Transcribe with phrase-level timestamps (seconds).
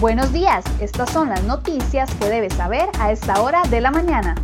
[0.00, 4.34] Buenos días, estas son las noticias que debes saber a esta hora de la mañana.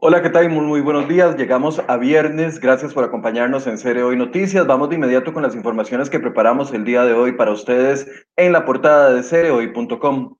[0.00, 0.50] Hola, ¿qué tal?
[0.50, 1.36] Muy, buenos días.
[1.36, 2.58] Llegamos a viernes.
[2.58, 4.66] Gracias por acompañarnos en Serie Hoy Noticias.
[4.66, 8.50] Vamos de inmediato con las informaciones que preparamos el día de hoy para ustedes en
[8.52, 10.34] la portada de cereoy.com.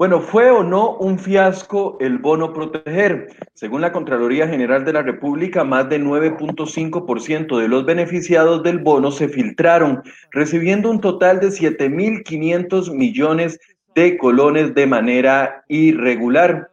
[0.00, 3.28] Bueno, ¿fue o no un fiasco el bono proteger?
[3.52, 9.10] Según la Contraloría General de la República, más de 9.5% de los beneficiados del bono
[9.10, 13.60] se filtraron, recibiendo un total de 7.500 millones
[13.94, 16.70] de colones de manera irregular.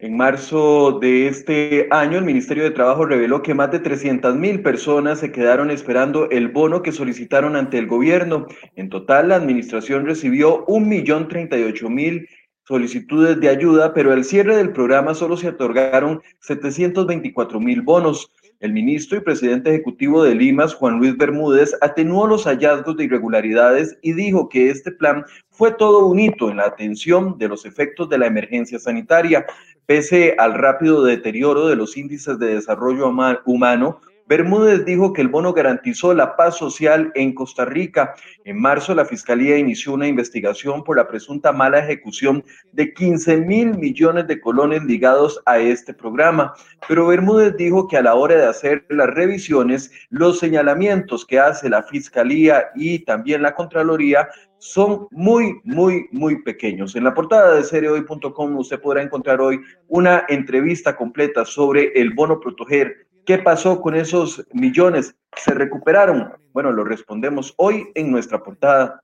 [0.00, 4.60] En marzo de este año, el Ministerio de Trabajo reveló que más de 300 mil
[4.60, 8.46] personas se quedaron esperando el bono que solicitaron ante el gobierno.
[8.76, 12.28] En total, la administración recibió 1.038.000
[12.66, 18.30] solicitudes de ayuda, pero al cierre del programa solo se otorgaron 724 mil bonos.
[18.60, 23.98] El ministro y presidente ejecutivo de Limas, Juan Luis Bermúdez, atenuó los hallazgos de irregularidades
[24.00, 28.08] y dijo que este plan fue todo un hito en la atención de los efectos
[28.08, 29.44] de la emergencia sanitaria.
[29.86, 33.12] Pese al rápido deterioro de los índices de desarrollo
[33.44, 38.14] humano, Bermúdez dijo que el bono garantizó la paz social en Costa Rica.
[38.44, 43.76] En marzo, la Fiscalía inició una investigación por la presunta mala ejecución de 15 mil
[43.76, 46.54] millones de colones ligados a este programa.
[46.88, 51.68] Pero Bermúdez dijo que a la hora de hacer las revisiones, los señalamientos que hace
[51.68, 56.96] la Fiscalía y también la Contraloría son muy, muy, muy pequeños.
[56.96, 62.40] En la portada de seriohoy.com usted podrá encontrar hoy una entrevista completa sobre el bono
[62.40, 63.06] proteger.
[63.26, 65.16] ¿Qué pasó con esos millones?
[65.36, 66.32] ¿Se recuperaron?
[66.52, 69.00] Bueno, lo respondemos hoy en nuestra portada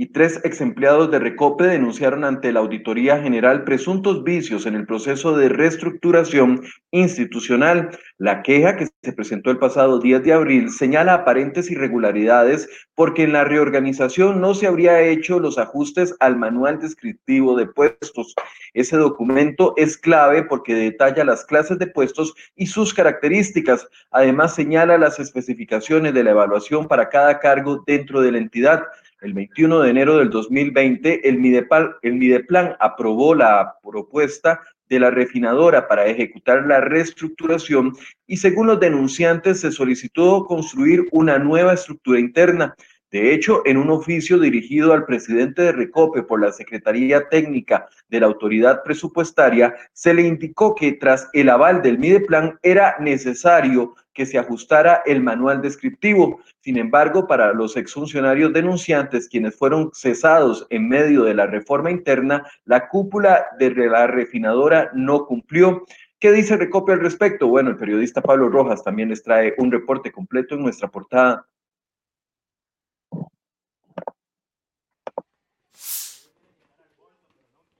[0.00, 4.86] y tres ex empleados de Recope denunciaron ante la Auditoría General presuntos vicios en el
[4.86, 7.90] proceso de reestructuración institucional.
[8.16, 13.32] La queja que se presentó el pasado 10 de abril señala aparentes irregularidades porque en
[13.32, 18.36] la reorganización no se habría hecho los ajustes al manual descriptivo de puestos.
[18.74, 23.88] Ese documento es clave porque detalla las clases de puestos y sus características.
[24.12, 28.84] Además señala las especificaciones de la evaluación para cada cargo dentro de la entidad.
[29.20, 35.10] El 21 de enero del 2020, el, Midepal, el Mideplan aprobó la propuesta de la
[35.10, 37.94] refinadora para ejecutar la reestructuración
[38.28, 42.76] y según los denunciantes se solicitó construir una nueva estructura interna.
[43.10, 48.20] De hecho, en un oficio dirigido al presidente de Recope por la Secretaría Técnica de
[48.20, 54.26] la Autoridad Presupuestaria, se le indicó que tras el aval del Mideplan era necesario que
[54.26, 56.40] se ajustara el manual descriptivo.
[56.58, 62.44] Sin embargo, para los exfuncionarios denunciantes, quienes fueron cesados en medio de la reforma interna,
[62.64, 65.84] la cúpula de la refinadora no cumplió.
[66.18, 67.46] ¿Qué dice Recope al respecto?
[67.46, 71.46] Bueno, el periodista Pablo Rojas también les trae un reporte completo en nuestra portada.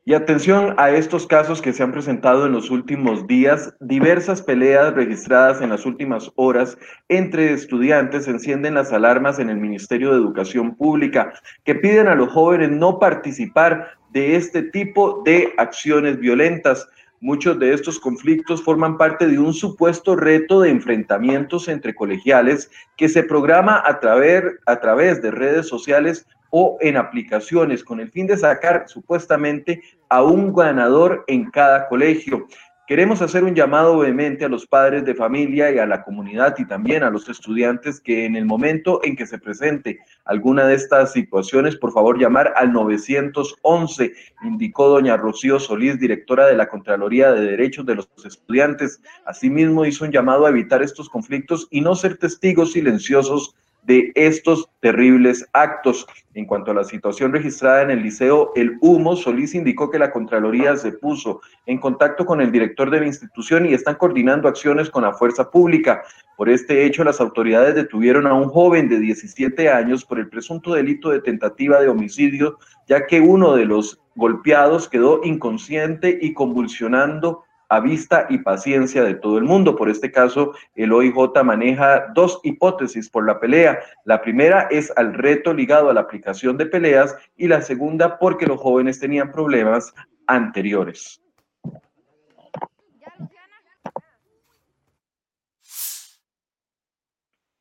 [0.08, 3.74] Y atención a estos casos que se han presentado en los últimos días.
[3.78, 6.78] Diversas peleas registradas en las últimas horas
[7.10, 12.32] entre estudiantes encienden las alarmas en el Ministerio de Educación Pública que piden a los
[12.32, 16.88] jóvenes no participar de este tipo de acciones violentas.
[17.20, 23.10] Muchos de estos conflictos forman parte de un supuesto reto de enfrentamientos entre colegiales que
[23.10, 28.84] se programa a través, de redes sociales o en aplicaciones con el fin de sacar
[28.86, 32.46] supuestamente a un ganador en cada colegio.
[32.88, 36.64] Queremos hacer un llamado vehemente a los padres de familia y a la comunidad y
[36.64, 41.12] también a los estudiantes que en el momento en que se presente alguna de estas
[41.12, 47.42] situaciones, por favor llamar al 911, indicó doña Rocío Solís, directora de la Contraloría de
[47.42, 49.02] Derechos de los Estudiantes.
[49.26, 54.68] Asimismo hizo un llamado a evitar estos conflictos y no ser testigos silenciosos de estos
[54.80, 56.06] terribles actos.
[56.34, 60.10] En cuanto a la situación registrada en el liceo El Humo, Solís indicó que la
[60.10, 64.90] Contraloría se puso en contacto con el director de la institución y están coordinando acciones
[64.90, 66.02] con la fuerza pública.
[66.36, 70.74] Por este hecho, las autoridades detuvieron a un joven de 17 años por el presunto
[70.74, 77.44] delito de tentativa de homicidio, ya que uno de los golpeados quedó inconsciente y convulsionando
[77.68, 79.76] a vista y paciencia de todo el mundo.
[79.76, 83.78] Por este caso, el OIJ maneja dos hipótesis por la pelea.
[84.04, 88.46] La primera es al reto ligado a la aplicación de peleas y la segunda porque
[88.46, 89.94] los jóvenes tenían problemas
[90.26, 91.20] anteriores.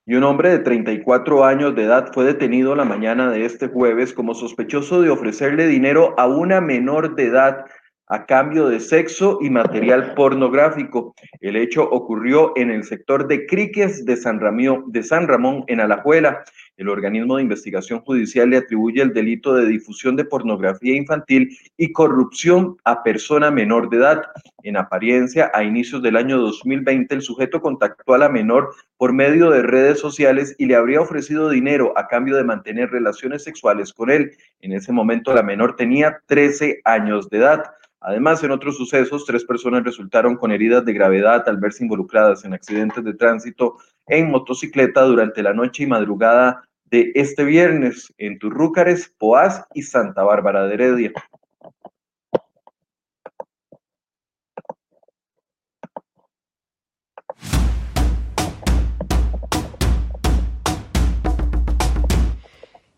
[0.08, 4.14] y un hombre de 34 años de edad fue detenido la mañana de este jueves
[4.14, 7.66] como sospechoso de ofrecerle dinero a una menor de edad
[8.08, 11.14] a cambio de sexo y material pornográfico.
[11.42, 14.40] El hecho ocurrió en el sector de Criques de San,
[14.88, 16.44] de San Ramón, en Alajuela.
[16.78, 21.92] El organismo de investigación judicial le atribuye el delito de difusión de pornografía infantil y
[21.92, 24.22] corrupción a persona menor de edad.
[24.64, 29.50] En apariencia, a inicios del año 2020, el sujeto contactó a la menor por medio
[29.50, 34.12] de redes sociales y le habría ofrecido dinero a cambio de mantener relaciones sexuales con
[34.12, 34.32] él.
[34.62, 37.64] En ese momento, la menor tenía 13 años de edad.
[38.00, 42.54] Además, en otros sucesos, tres personas resultaron con heridas de gravedad al verse involucradas en
[42.54, 49.14] accidentes de tránsito en motocicleta durante la noche y madrugada de este viernes en Turrúcares,
[49.18, 51.14] Poás y Santa Bárbara de Heredia.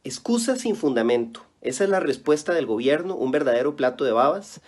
[0.03, 1.45] Excusa sin fundamento.
[1.61, 4.61] Esa es la respuesta del gobierno, un verdadero plato de babas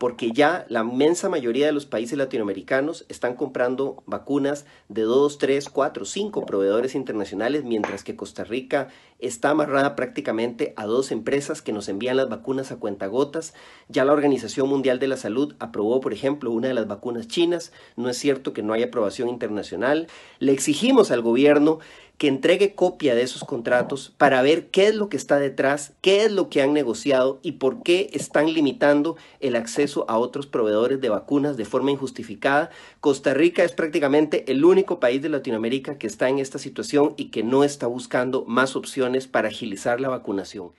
[0.00, 5.68] porque ya la inmensa mayoría de los países latinoamericanos están comprando vacunas de 2, 3,
[5.68, 11.72] 4, 5 proveedores internacionales, mientras que Costa Rica está amarrada prácticamente a dos empresas que
[11.72, 13.54] nos envían las vacunas a cuentagotas.
[13.88, 17.72] Ya la Organización Mundial de la Salud aprobó, por ejemplo, una de las vacunas chinas.
[17.96, 20.08] No es cierto que no haya aprobación internacional.
[20.40, 21.78] Le exigimos al gobierno
[22.18, 26.24] que entregue copia de esos contratos para ver qué es lo que está detrás, qué
[26.24, 31.00] es lo que han negociado y por qué están limitando el acceso a otros proveedores
[31.00, 32.70] de vacunas de forma injustificada.
[33.00, 37.30] Costa Rica es prácticamente el único país de Latinoamérica que está en esta situación y
[37.30, 40.72] que no está buscando más opciones para agilizar la vacunación.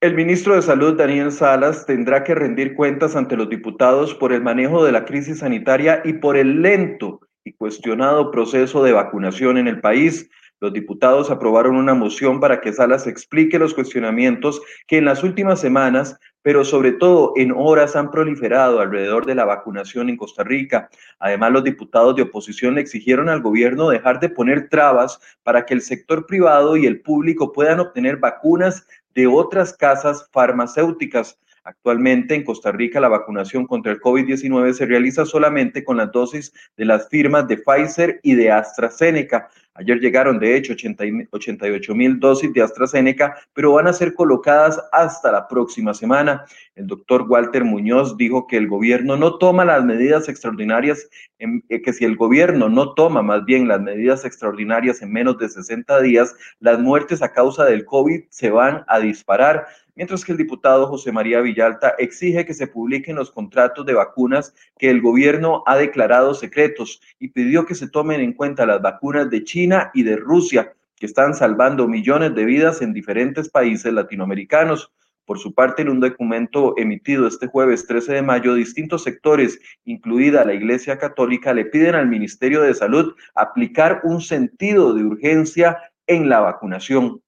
[0.00, 4.40] El ministro de Salud, Daniel Salas, tendrá que rendir cuentas ante los diputados por el
[4.40, 9.68] manejo de la crisis sanitaria y por el lento y cuestionado proceso de vacunación en
[9.68, 10.30] el país.
[10.60, 15.60] Los diputados aprobaron una moción para que Salas explique los cuestionamientos que en las últimas
[15.60, 20.90] semanas, pero sobre todo en horas, han proliferado alrededor de la vacunación en Costa Rica.
[21.20, 25.74] Además, los diputados de oposición le exigieron al gobierno dejar de poner trabas para que
[25.74, 31.38] el sector privado y el público puedan obtener vacunas de otras casas farmacéuticas.
[31.64, 36.52] Actualmente en Costa Rica la vacunación contra el COVID-19 se realiza solamente con las dosis
[36.76, 39.48] de las firmas de Pfizer y de AstraZeneca.
[39.78, 45.30] Ayer llegaron de hecho 88 mil dosis de AstraZeneca, pero van a ser colocadas hasta
[45.30, 46.44] la próxima semana.
[46.74, 51.08] El doctor Walter Muñoz dijo que el gobierno no toma las medidas extraordinarias,
[51.38, 55.48] eh, que si el gobierno no toma más bien las medidas extraordinarias en menos de
[55.48, 60.38] 60 días, las muertes a causa del COVID se van a disparar mientras que el
[60.38, 65.64] diputado José María Villalta exige que se publiquen los contratos de vacunas que el gobierno
[65.66, 70.02] ha declarado secretos y pidió que se tomen en cuenta las vacunas de China y
[70.02, 74.90] de Rusia, que están salvando millones de vidas en diferentes países latinoamericanos.
[75.26, 80.46] Por su parte, en un documento emitido este jueves 13 de mayo, distintos sectores, incluida
[80.46, 86.30] la Iglesia Católica, le piden al Ministerio de Salud aplicar un sentido de urgencia en
[86.30, 87.20] la vacunación.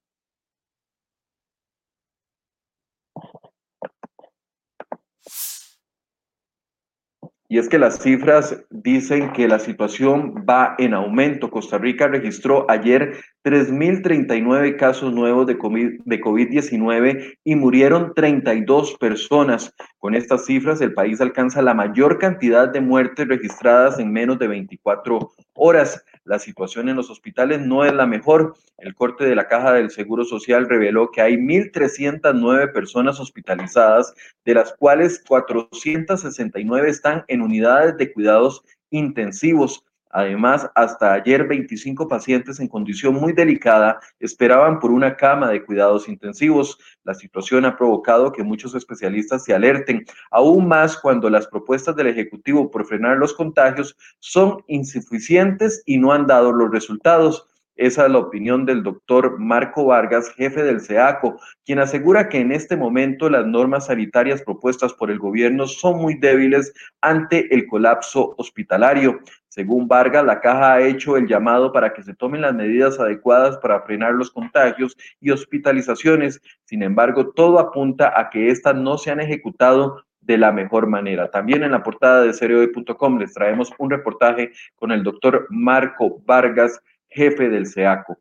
[7.52, 11.50] Y es que las cifras dicen que la situación va en aumento.
[11.50, 19.74] Costa Rica registró ayer 3.039 casos nuevos de COVID-19 y murieron 32 personas.
[19.98, 24.48] Con estas cifras, el país alcanza la mayor cantidad de muertes registradas en menos de
[24.48, 26.04] 24 horas.
[26.24, 28.54] La situación en los hospitales no es la mejor.
[28.76, 34.12] El corte de la caja del Seguro Social reveló que hay 1.309 personas hospitalizadas,
[34.44, 39.84] de las cuales 469 están en unidades de cuidados intensivos.
[40.10, 46.08] Además, hasta ayer 25 pacientes en condición muy delicada esperaban por una cama de cuidados
[46.08, 46.78] intensivos.
[47.04, 52.08] La situación ha provocado que muchos especialistas se alerten, aún más cuando las propuestas del
[52.08, 57.46] Ejecutivo por frenar los contagios son insuficientes y no han dado los resultados.
[57.80, 62.52] Esa es la opinión del doctor Marco Vargas, jefe del CEACO, quien asegura que en
[62.52, 68.34] este momento las normas sanitarias propuestas por el gobierno son muy débiles ante el colapso
[68.36, 69.20] hospitalario.
[69.48, 73.56] Según Vargas, la caja ha hecho el llamado para que se tomen las medidas adecuadas
[73.56, 76.42] para frenar los contagios y hospitalizaciones.
[76.66, 81.30] Sin embargo, todo apunta a que éstas no se han ejecutado de la mejor manera.
[81.30, 86.80] También en la portada de seriohoy.com les traemos un reportaje con el doctor Marco Vargas,
[87.10, 88.18] jefe del SEACO.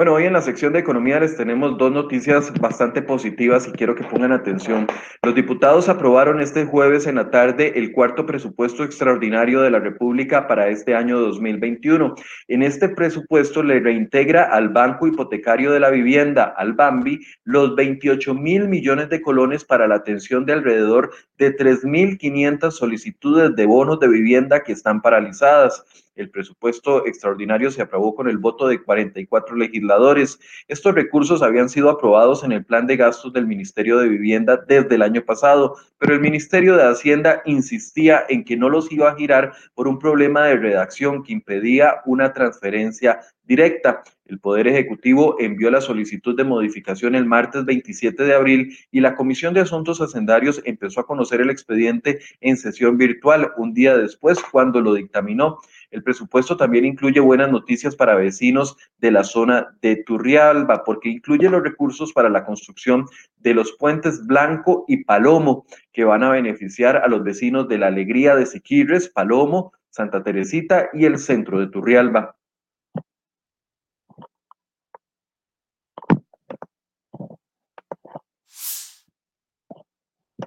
[0.00, 3.94] Bueno, hoy en la sección de economía les tenemos dos noticias bastante positivas y quiero
[3.94, 4.86] que pongan atención.
[5.22, 10.48] Los diputados aprobaron este jueves en la tarde el cuarto presupuesto extraordinario de la República
[10.48, 12.14] para este año 2021.
[12.48, 18.32] En este presupuesto le reintegra al Banco Hipotecario de la Vivienda, al BAMBI, los 28
[18.32, 24.08] mil millones de colones para la atención de alrededor de 3.500 solicitudes de bonos de
[24.08, 25.84] vivienda que están paralizadas.
[26.16, 30.38] El presupuesto extraordinario se aprobó con el voto de 44 legisladores.
[30.68, 34.96] Estos recursos habían sido aprobados en el plan de gastos del Ministerio de Vivienda desde
[34.96, 39.16] el año pasado, pero el Ministerio de Hacienda insistía en que no los iba a
[39.16, 44.02] girar por un problema de redacción que impedía una transferencia directa.
[44.26, 49.16] El Poder Ejecutivo envió la solicitud de modificación el martes 27 de abril y la
[49.16, 54.38] Comisión de Asuntos Hacendarios empezó a conocer el expediente en sesión virtual un día después
[54.52, 55.58] cuando lo dictaminó.
[55.90, 61.50] El presupuesto también incluye buenas noticias para vecinos de la zona de Turrialba porque incluye
[61.50, 63.06] los recursos para la construcción
[63.38, 67.88] de los puentes Blanco y Palomo que van a beneficiar a los vecinos de la
[67.88, 72.36] Alegría de Siquirres, Palomo, Santa Teresita y el centro de Turrialba.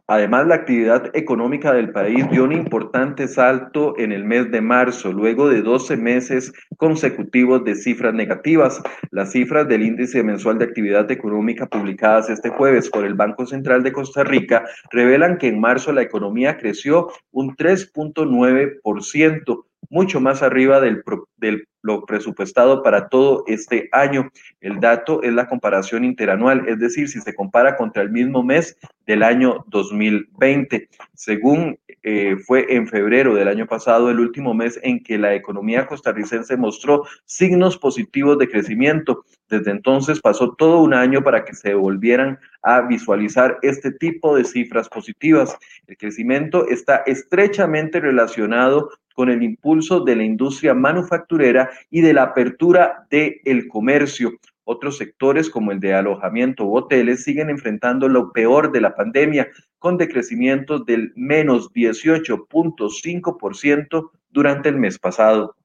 [0.08, 5.14] Además, la actividad económica del país dio un importante salto en el mes de marzo,
[5.14, 8.84] luego de 12 meses consecutivos de cifras negativas.
[9.12, 13.82] Las cifras del índice mensual de actividad económica publicadas este jueves por el Banco Central
[13.82, 20.82] de Costa Rica revelan que en marzo la economía creció un 3.9%, mucho más arriba
[20.82, 21.02] del,
[21.38, 24.32] del lo presupuestado para todo este año.
[24.62, 28.78] El dato es la comparación interanual, es decir, si se compara contra el mismo mes
[29.06, 30.90] del año 2020.
[31.14, 35.88] Según eh, fue en febrero del año pasado, el último mes en que la economía
[35.88, 39.24] costarricense mostró signos positivos de crecimiento.
[39.50, 44.44] Desde entonces pasó todo un año para que se volvieran a visualizar este tipo de
[44.44, 45.58] cifras positivas.
[45.88, 52.24] El crecimiento está estrechamente relacionado con el impulso de la industria manufacturera y de la
[52.24, 54.32] apertura del comercio.
[54.66, 59.50] Otros sectores como el de alojamiento u hoteles siguen enfrentando lo peor de la pandemia,
[59.78, 65.56] con decrecimientos del menos 18.5% durante el mes pasado.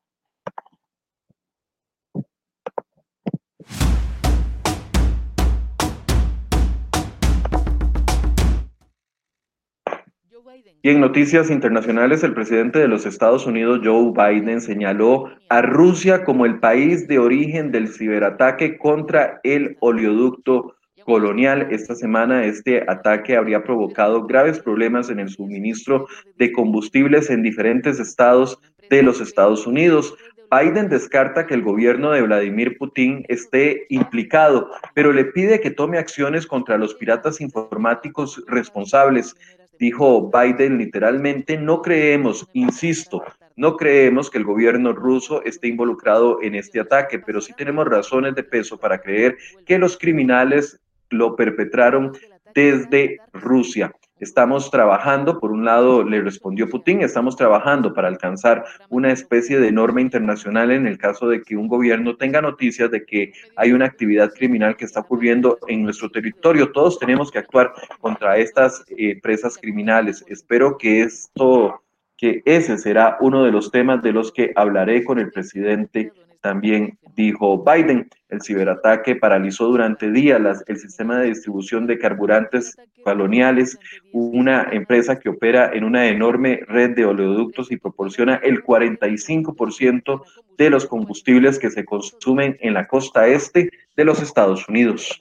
[10.83, 16.25] Y en noticias internacionales, el presidente de los Estados Unidos, Joe Biden, señaló a Rusia
[16.25, 21.69] como el país de origen del ciberataque contra el oleoducto colonial.
[21.71, 27.99] Esta semana este ataque habría provocado graves problemas en el suministro de combustibles en diferentes
[27.99, 30.15] estados de los Estados Unidos.
[30.51, 35.99] Biden descarta que el gobierno de Vladimir Putin esté implicado, pero le pide que tome
[35.99, 39.35] acciones contra los piratas informáticos responsables.
[39.79, 43.23] Dijo Biden literalmente, no creemos, insisto,
[43.57, 48.35] no creemos que el gobierno ruso esté involucrado en este ataque, pero sí tenemos razones
[48.35, 50.81] de peso para creer que los criminales
[51.11, 52.13] lo perpetraron
[52.55, 53.93] desde Rusia.
[54.21, 59.71] Estamos trabajando, por un lado le respondió Putin, estamos trabajando para alcanzar una especie de
[59.71, 63.87] norma internacional en el caso de que un gobierno tenga noticias de que hay una
[63.87, 66.73] actividad criminal que está ocurriendo en nuestro territorio.
[66.73, 70.25] Todos tenemos que actuar contra estas eh, presas criminales.
[70.29, 71.83] Espero que esto
[72.17, 76.99] que ese será uno de los temas de los que hablaré con el presidente también
[77.23, 78.09] dijo Biden.
[78.29, 83.79] El ciberataque paralizó durante días el sistema de distribución de carburantes coloniales,
[84.13, 90.23] una empresa que opera en una enorme red de oleoductos y proporciona el 45%
[90.59, 95.19] de los combustibles que se consumen en la costa este de los Estados Unidos.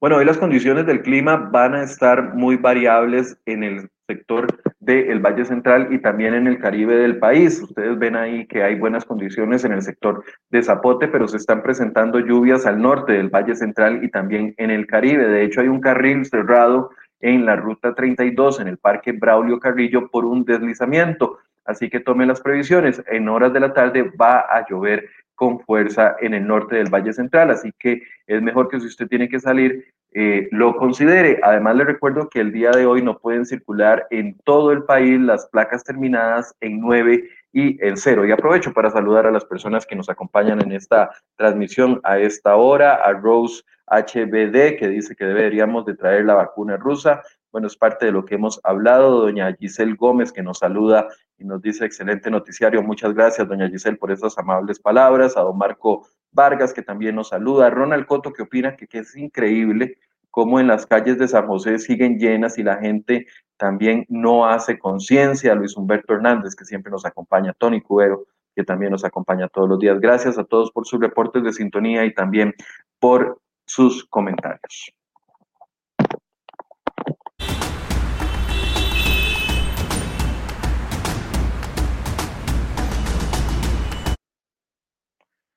[0.00, 4.46] Bueno, hoy las condiciones del clima van a estar muy variables en el sector
[4.78, 7.60] del Valle Central y también en el Caribe del país.
[7.60, 11.62] Ustedes ven ahí que hay buenas condiciones en el sector de Zapote, pero se están
[11.62, 15.28] presentando lluvias al norte del Valle Central y también en el Caribe.
[15.28, 20.08] De hecho, hay un carril cerrado en la ruta 32 en el Parque Braulio Carrillo
[20.08, 21.40] por un deslizamiento.
[21.66, 23.02] Así que tome las previsiones.
[23.06, 25.10] En horas de la tarde va a llover
[25.40, 29.08] con fuerza en el norte del Valle Central, así que es mejor que si usted
[29.08, 31.40] tiene que salir, eh, lo considere.
[31.42, 35.18] Además, le recuerdo que el día de hoy no pueden circular en todo el país
[35.18, 38.26] las placas terminadas en 9 y en 0.
[38.26, 42.56] Y aprovecho para saludar a las personas que nos acompañan en esta transmisión a esta
[42.56, 47.22] hora, a Rose HBD, que dice que deberíamos de traer la vacuna rusa.
[47.52, 49.22] Bueno, es parte de lo que hemos hablado.
[49.22, 52.82] Doña Giselle Gómez, que nos saluda y nos dice excelente noticiario.
[52.82, 55.36] Muchas gracias, doña Giselle, por esas amables palabras.
[55.36, 57.70] A don Marco Vargas, que también nos saluda.
[57.70, 59.98] Ronald Coto, que opina que, que es increíble
[60.30, 63.26] cómo en las calles de San José siguen llenas y la gente
[63.56, 65.54] también no hace conciencia.
[65.54, 67.52] Luis Humberto Hernández, que siempre nos acompaña.
[67.52, 69.98] Tony Cubero, que también nos acompaña todos los días.
[70.00, 72.54] Gracias a todos por sus reportes de sintonía y también
[72.98, 74.92] por sus comentarios.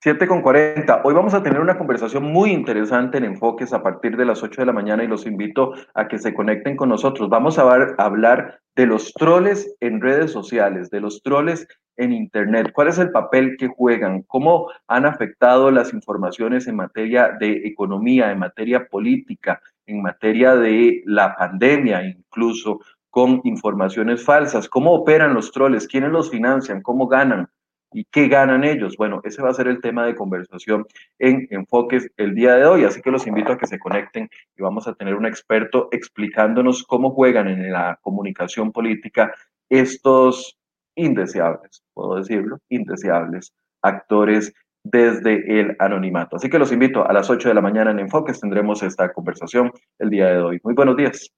[0.03, 0.99] Siete con 40.
[1.05, 4.63] Hoy vamos a tener una conversación muy interesante en Enfoques a partir de las 8
[4.63, 7.29] de la mañana y los invito a que se conecten con nosotros.
[7.29, 12.73] Vamos a, hablar de los troles en redes sociales, de los troles en Internet.
[12.73, 14.23] ¿Cuál es el papel que juegan?
[14.23, 21.01] ¿Cómo han afectado las informaciones en materia de economía, en materia política, en materia de
[21.05, 24.67] la pandemia, incluso con informaciones falsas?
[24.67, 25.87] ¿Cómo operan los troles?
[25.87, 26.81] ¿Quiénes los financian?
[26.81, 27.47] ¿Cómo ganan?
[27.93, 28.95] ¿Y qué ganan ellos?
[28.97, 30.85] Bueno, ese va a ser el tema de conversación
[31.19, 34.61] en Enfoques el día de hoy, así que los invito a que se conecten y
[34.61, 39.33] vamos a tener un experto explicándonos cómo juegan en la comunicación política
[39.69, 40.57] estos
[40.95, 44.53] indeseables, puedo decirlo, indeseables actores
[44.83, 46.35] desde el anonimato.
[46.35, 49.71] Así que los invito a las 8 de la mañana en Enfoques, tendremos esta conversación
[49.99, 50.59] el día de hoy.
[50.63, 51.31] Muy buenos días.